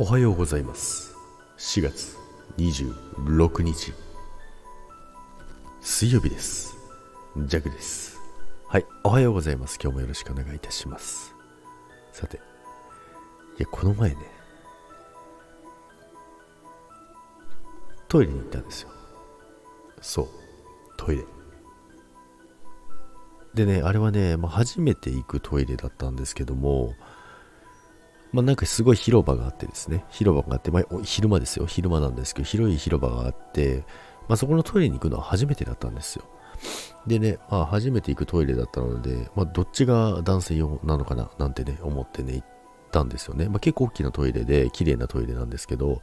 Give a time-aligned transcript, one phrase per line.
[0.00, 1.12] おはようございます。
[1.58, 2.16] 4月
[2.56, 3.92] 26日
[5.80, 6.76] 水曜日です。
[7.36, 8.16] ジャグです。
[8.68, 9.76] はいおはようございます。
[9.82, 11.34] 今日もよろしくお願いいたします。
[12.12, 12.40] さてい
[13.58, 14.18] やこの前ね
[18.06, 18.90] トイレに行ったんですよ。
[20.00, 20.28] そう
[20.96, 21.24] トイレ。
[23.52, 26.94] でねあれはね、まあ、初めて行くトイレだったんですけども
[28.32, 33.84] まあ、なんかすごい広場があってですね、広場があって、まあ、昼間ですよ、昼間なんですけど、広い広場があって、
[34.28, 36.24] まあ、そこのトイレに行くのは初めてだったんですよ。
[37.06, 42.46] でね、まあ、初めて行くトイレだったので、まあ、どっちが男性用なのかななんてね、思ってね、行っ
[42.90, 43.48] たんですよね。
[43.48, 46.02] まあ、結構大きなトイレで、綺麗なトイレなんですけど、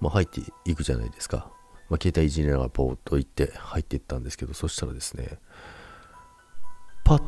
[0.00, 1.50] まあ、入っていくじゃないですか。
[1.88, 5.38] まあ、携帯いじりながらポーっと行って入っていったんですけど、そしたらですね、
[7.04, 7.22] パッ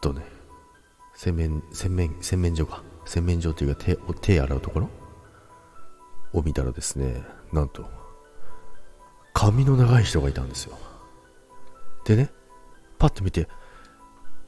[0.00, 0.22] とね、
[1.14, 4.88] 洗面、洗面、洗面所が洗面所というか手手洗うところ？
[6.32, 7.84] を見たらですねなんと
[9.32, 10.78] 髪の長い人がいたんですよ。
[12.04, 12.30] でね
[13.00, 13.48] パッと見て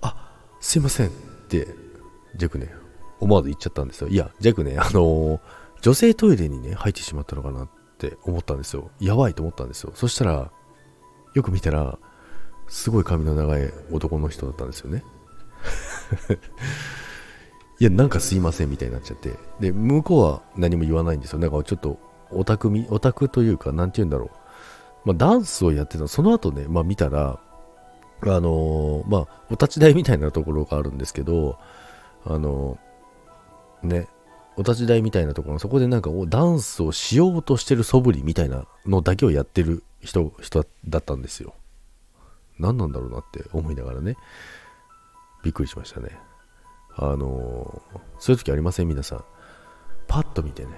[0.00, 1.10] あすいませんっ
[1.48, 1.66] て
[2.36, 2.72] ジャクね
[3.18, 4.06] 思わず言っちゃったんですよ。
[4.08, 5.40] いやジャックねあのー、
[5.80, 7.68] 女性トイレにね入ってしまったのかなっ
[7.98, 8.92] て思ったんですよ。
[9.00, 9.90] やばいと思ったんですよ。
[9.96, 10.52] そしたら
[11.34, 11.98] よく見たら
[12.68, 15.02] すごい髪の長い男の人だったんですよね。
[17.82, 19.34] いや、なんかすいませんみたいになっちゃって。
[19.58, 21.40] で、向こうは何も言わないんですよ。
[21.40, 21.98] なんかちょっと、
[22.30, 24.26] オタクみ、オタクというか、なんて言うんだろ
[25.04, 25.08] う。
[25.08, 27.40] まあ、ダンスをやってた、その後ね、まあ見たら、
[28.20, 31.58] あのー、まあ、お立ち台みたいなところがあるんですけど、
[32.24, 34.06] あのー、ね、
[34.56, 41.52] お立ち台みたいなところ、そこでなんかダンスをしようとしてる素振りみたいなのだけをやってる人、人だったんですよ。
[42.60, 44.16] 何なんだろうなって思いながらね、
[45.42, 46.16] びっくりしましたね。
[46.96, 47.82] あの、
[48.18, 48.88] そういう時ありません？
[48.88, 49.24] 皆さん。
[50.06, 50.70] パッと見てね。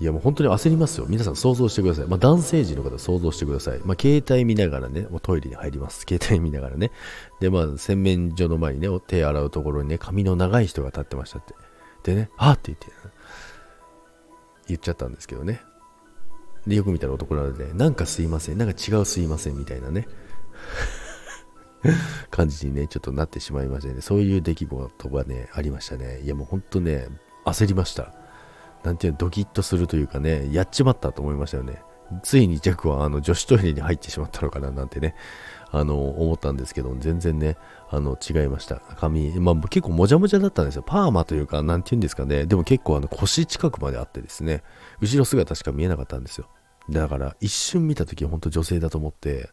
[0.00, 1.06] いやもう本当に焦りますよ。
[1.08, 2.06] 皆さん想像してください。
[2.06, 3.80] まあ、男性陣の方想像してください。
[3.84, 6.06] まあ、携帯見ながらね、もうトイレに入ります。
[6.08, 6.92] 携帯見ながらね。
[7.40, 11.54] で、まあ、洗面所の前にね、手洗うところにね、髪の長い人が立ってましたって。
[12.04, 12.86] でね、はって言って、
[14.68, 15.60] 言っちゃったんですけどね。
[16.64, 18.58] で、よく見たら男なので、なんかすいません。
[18.58, 20.06] なんか違うすいませんみたいなね。
[22.30, 26.20] 感じにね、ちょっとなってしまいましてね、そういう出来事がね、ありましたね。
[26.20, 27.08] いやもうほんとね、
[27.44, 28.12] 焦りました。
[28.84, 31.82] なんていうの、ドキッとするというかね、やっちまったと思いましたよね。
[32.22, 35.14] ついにジャックはあの女子トイレに入ってしまったのかななんてね、
[35.70, 37.56] あの、思ったんですけど、全然ね、
[37.90, 38.76] あの、違いました。
[38.96, 40.82] 髪、まあ結構もじゃもじゃだったんですよ。
[40.86, 42.46] パーマというか、なんていうんですかね。
[42.46, 44.62] でも結構あの腰近くまであってですね、
[45.00, 46.48] 後ろ姿しか見えなかったんですよ。
[46.90, 49.50] だから一瞬見た時は本当女性だと思って、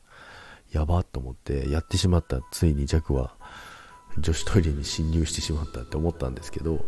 [0.76, 3.36] やばっと思ってやってしまったついに弱は
[4.20, 6.86] 女子トイレに侵入してしまったって思ったんですけど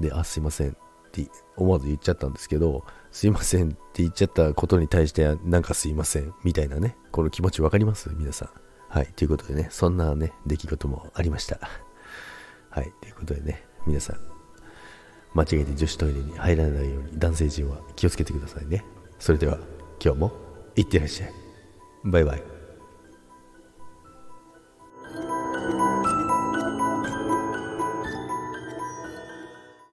[0.00, 0.74] であすいませんっ
[1.12, 8.10] て思わず言っちゃったんですけどすいませんって言っちゃったことに対してなんかすいませんみたいなねこの気持ち分かります？
[8.16, 8.48] 皆さん。
[8.88, 11.60] はいということでねそんなね出来事もありました。
[12.70, 14.16] はいということでね皆さん
[15.34, 18.84] 間違えて女子トイレに入らないように男性陣は気をつけてくださいね。
[19.20, 19.58] それでは
[20.04, 20.32] 今日も
[20.74, 21.32] いってらっしゃい。
[22.04, 22.53] バイバイ。